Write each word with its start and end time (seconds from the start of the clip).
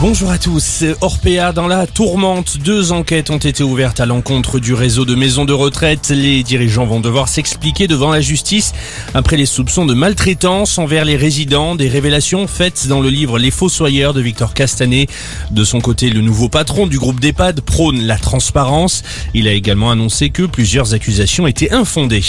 Bonjour 0.00 0.30
à 0.30 0.38
tous. 0.38 0.84
Orpea 1.00 1.52
dans 1.52 1.66
la 1.66 1.88
tourmente. 1.88 2.58
Deux 2.58 2.92
enquêtes 2.92 3.30
ont 3.30 3.38
été 3.38 3.64
ouvertes 3.64 3.98
à 3.98 4.06
l'encontre 4.06 4.60
du 4.60 4.72
réseau 4.72 5.04
de 5.04 5.16
maisons 5.16 5.44
de 5.44 5.52
retraite. 5.52 6.10
Les 6.10 6.44
dirigeants 6.44 6.86
vont 6.86 7.00
devoir 7.00 7.26
s'expliquer 7.26 7.88
devant 7.88 8.10
la 8.10 8.20
justice 8.20 8.74
après 9.12 9.36
les 9.36 9.44
soupçons 9.44 9.86
de 9.86 9.94
maltraitance 9.94 10.78
envers 10.78 11.04
les 11.04 11.16
résidents. 11.16 11.74
Des 11.74 11.88
révélations 11.88 12.46
faites 12.46 12.86
dans 12.86 13.00
le 13.00 13.08
livre 13.08 13.40
Les 13.40 13.50
Fossoyeurs 13.50 14.14
de 14.14 14.20
Victor 14.20 14.54
Castanet. 14.54 15.08
De 15.50 15.64
son 15.64 15.80
côté, 15.80 16.10
le 16.10 16.20
nouveau 16.20 16.48
patron 16.48 16.86
du 16.86 17.00
groupe 17.00 17.18
d'EHPAD 17.18 17.60
prône 17.62 18.00
la 18.00 18.18
transparence. 18.18 19.02
Il 19.34 19.48
a 19.48 19.52
également 19.52 19.90
annoncé 19.90 20.30
que 20.30 20.44
plusieurs 20.44 20.94
accusations 20.94 21.48
étaient 21.48 21.72
infondées. 21.72 22.22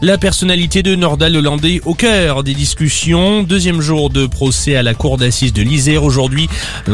La 0.00 0.16
personnalité 0.16 0.82
de 0.82 0.94
Nordal 0.94 1.36
Hollandais 1.36 1.82
au 1.84 1.92
cœur 1.92 2.42
des 2.42 2.54
discussions. 2.54 3.42
Deuxième 3.42 3.82
jour 3.82 4.08
de 4.08 4.24
procès 4.24 4.76
à 4.76 4.82
la 4.82 4.94
cour 4.94 5.18
d'assises 5.18 5.52
de 5.52 5.60
l'Isère 5.60 6.04
aujourd'hui. 6.04 6.48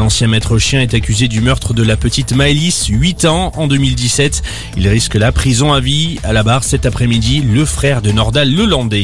L'ancien 0.09 0.27
maître 0.27 0.57
chien 0.57 0.81
est 0.81 0.95
accusé 0.95 1.27
du 1.27 1.39
meurtre 1.39 1.75
de 1.75 1.83
la 1.83 1.95
petite 1.95 2.33
Maëlys, 2.33 2.87
8 2.89 3.25
ans, 3.25 3.51
en 3.55 3.67
2017. 3.67 4.41
Il 4.75 4.87
risque 4.87 5.13
la 5.13 5.31
prison 5.31 5.71
à 5.71 5.79
vie. 5.79 6.17
À 6.23 6.33
la 6.33 6.41
barre 6.41 6.63
cet 6.63 6.87
après-midi, 6.87 7.41
le 7.41 7.63
frère 7.63 8.01
de 8.01 8.11
Nordal 8.11 8.51
Lelandais. 8.51 9.03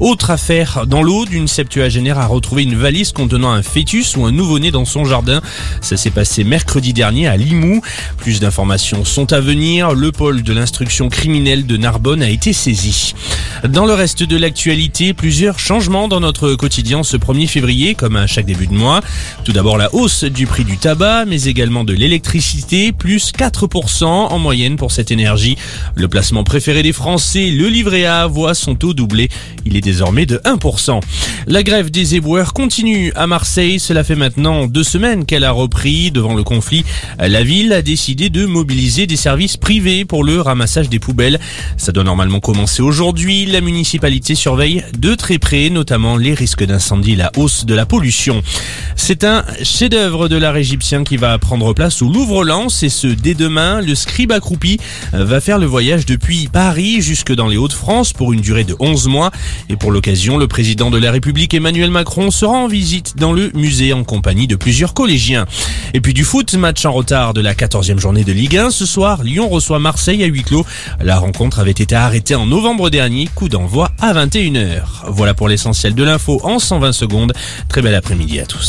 Autre 0.00 0.30
affaire, 0.30 0.86
dans 0.86 1.02
l'eau, 1.02 1.24
d'une 1.24 1.48
septuagénaire 1.48 2.18
a 2.18 2.26
retrouvé 2.26 2.62
une 2.62 2.76
valise 2.76 3.10
contenant 3.12 3.50
un 3.50 3.62
fœtus 3.62 4.16
ou 4.16 4.24
un 4.26 4.32
nouveau-né 4.32 4.70
dans 4.70 4.84
son 4.84 5.04
jardin. 5.04 5.40
Ça 5.80 5.96
s'est 5.96 6.10
passé 6.10 6.44
mercredi 6.44 6.92
dernier 6.92 7.26
à 7.26 7.36
Limoux. 7.36 7.82
Plus 8.16 8.38
d'informations 8.38 9.04
sont 9.04 9.32
à 9.32 9.40
venir. 9.40 9.94
Le 9.94 10.12
pôle 10.12 10.42
de 10.42 10.52
l'instruction 10.52 11.08
criminelle 11.08 11.66
de 11.66 11.76
Narbonne 11.76 12.22
a 12.22 12.30
été 12.30 12.52
saisi. 12.52 13.14
Dans 13.68 13.86
le 13.86 13.94
reste 13.94 14.22
de 14.22 14.36
l'actualité, 14.36 15.14
plusieurs 15.14 15.58
changements 15.58 16.06
dans 16.06 16.20
notre 16.20 16.54
quotidien 16.54 17.02
ce 17.02 17.16
1er 17.16 17.48
février, 17.48 17.94
comme 17.94 18.14
à 18.14 18.28
chaque 18.28 18.46
début 18.46 18.68
de 18.68 18.74
mois. 18.74 19.00
Tout 19.44 19.52
d'abord 19.52 19.78
la 19.78 19.92
hausse 19.94 20.22
du 20.22 20.46
prix 20.46 20.64
du 20.64 20.78
tabac, 20.78 21.24
mais 21.24 21.42
également 21.44 21.82
de 21.82 21.92
l'électricité, 21.92 22.92
plus 22.92 23.32
4% 23.32 24.04
en 24.04 24.38
moyenne 24.38 24.76
pour 24.76 24.92
cette 24.92 25.10
énergie. 25.10 25.56
Le 25.96 26.06
placement 26.06 26.44
préféré 26.44 26.84
des 26.84 26.92
Français, 26.92 27.50
le 27.50 27.66
livret 27.68 28.04
A, 28.04 28.28
voit 28.28 28.54
son 28.54 28.76
taux 28.76 28.94
doubler. 28.94 29.28
Il 29.64 29.76
est 29.76 29.87
désormais 29.88 30.26
de 30.26 30.36
1%. 30.44 31.00
La 31.46 31.62
grève 31.62 31.90
des 31.90 32.14
éboueurs 32.14 32.52
continue 32.52 33.10
à 33.16 33.26
Marseille. 33.26 33.80
Cela 33.80 34.04
fait 34.04 34.16
maintenant 34.16 34.66
deux 34.66 34.84
semaines 34.84 35.24
qu'elle 35.24 35.44
a 35.44 35.50
repris. 35.50 36.10
Devant 36.10 36.34
le 36.34 36.42
conflit, 36.42 36.84
la 37.18 37.42
ville 37.42 37.72
a 37.72 37.80
décidé 37.80 38.28
de 38.28 38.44
mobiliser 38.44 39.06
des 39.06 39.16
services 39.16 39.56
privés 39.56 40.04
pour 40.04 40.24
le 40.24 40.42
ramassage 40.42 40.90
des 40.90 40.98
poubelles. 40.98 41.40
Ça 41.78 41.90
doit 41.90 42.04
normalement 42.04 42.40
commencer 42.40 42.82
aujourd'hui. 42.82 43.46
La 43.46 43.62
municipalité 43.62 44.34
surveille 44.34 44.84
de 44.98 45.14
très 45.14 45.38
près, 45.38 45.70
notamment 45.70 46.18
les 46.18 46.34
risques 46.34 46.64
d'incendie, 46.64 47.16
la 47.16 47.32
hausse 47.38 47.64
de 47.64 47.74
la 47.74 47.86
pollution. 47.86 48.42
C'est 48.94 49.24
un 49.24 49.42
chef-d'œuvre 49.62 50.28
de 50.28 50.36
l'art 50.36 50.56
égyptien 50.58 51.02
qui 51.02 51.16
va 51.16 51.38
prendre 51.38 51.72
place 51.72 52.02
au 52.02 52.12
Louvre-Lens 52.12 52.82
et 52.82 52.90
ce 52.90 53.06
dès 53.06 53.34
demain. 53.34 53.80
Le 53.80 53.94
scribe 53.94 54.32
accroupi 54.32 54.78
va 55.14 55.40
faire 55.40 55.58
le 55.58 55.66
voyage 55.66 56.04
depuis 56.04 56.48
Paris 56.52 57.00
jusque 57.00 57.32
dans 57.32 57.48
les 57.48 57.56
Hauts-de-France 57.56 58.12
pour 58.12 58.34
une 58.34 58.42
durée 58.42 58.64
de 58.64 58.76
11 58.78 59.08
mois. 59.08 59.30
Et 59.70 59.76
pour 59.78 59.90
l'occasion, 59.92 60.36
le 60.36 60.48
président 60.48 60.90
de 60.90 60.98
la 60.98 61.10
République 61.10 61.54
Emmanuel 61.54 61.90
Macron 61.90 62.30
sera 62.30 62.56
en 62.56 62.68
visite 62.68 63.16
dans 63.16 63.32
le 63.32 63.50
musée 63.54 63.92
en 63.92 64.04
compagnie 64.04 64.46
de 64.46 64.56
plusieurs 64.56 64.92
collégiens. 64.92 65.46
Et 65.94 66.00
puis 66.00 66.14
du 66.14 66.24
foot, 66.24 66.54
match 66.54 66.84
en 66.84 66.92
retard 66.92 67.32
de 67.32 67.40
la 67.40 67.54
14e 67.54 67.98
journée 67.98 68.24
de 68.24 68.32
Ligue 68.32 68.56
1. 68.56 68.70
Ce 68.70 68.84
soir, 68.84 69.22
Lyon 69.22 69.48
reçoit 69.48 69.78
Marseille 69.78 70.22
à 70.24 70.26
huis 70.26 70.42
clos. 70.42 70.66
La 71.00 71.18
rencontre 71.18 71.60
avait 71.60 71.70
été 71.70 71.94
arrêtée 71.94 72.34
en 72.34 72.46
novembre 72.46 72.90
dernier, 72.90 73.28
coup 73.34 73.48
d'envoi 73.48 73.92
à 74.00 74.12
21h. 74.12 74.82
Voilà 75.08 75.34
pour 75.34 75.48
l'essentiel 75.48 75.94
de 75.94 76.02
l'info 76.02 76.40
en 76.42 76.58
120 76.58 76.92
secondes. 76.92 77.32
Très 77.68 77.80
bel 77.80 77.94
après-midi 77.94 78.40
à 78.40 78.46
tous. 78.46 78.66